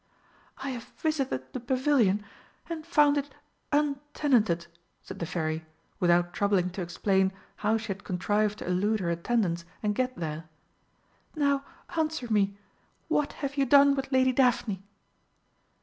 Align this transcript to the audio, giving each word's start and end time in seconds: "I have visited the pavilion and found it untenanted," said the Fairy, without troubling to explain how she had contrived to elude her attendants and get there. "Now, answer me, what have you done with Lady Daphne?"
"I 0.57 0.71
have 0.71 0.85
visited 0.97 1.53
the 1.53 1.59
pavilion 1.59 2.25
and 2.67 2.87
found 2.87 3.19
it 3.19 3.35
untenanted," 3.71 4.65
said 5.03 5.19
the 5.19 5.27
Fairy, 5.27 5.63
without 5.99 6.33
troubling 6.33 6.71
to 6.71 6.81
explain 6.81 7.31
how 7.57 7.77
she 7.77 7.89
had 7.89 8.03
contrived 8.03 8.57
to 8.57 8.65
elude 8.65 8.99
her 8.99 9.11
attendants 9.11 9.63
and 9.83 9.93
get 9.93 10.15
there. 10.15 10.45
"Now, 11.35 11.63
answer 11.95 12.27
me, 12.33 12.57
what 13.09 13.33
have 13.45 13.57
you 13.57 13.65
done 13.67 13.93
with 13.93 14.11
Lady 14.11 14.31
Daphne?" 14.31 14.81